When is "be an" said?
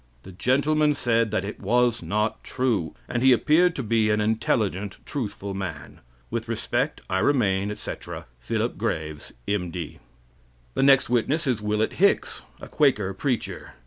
3.83-4.19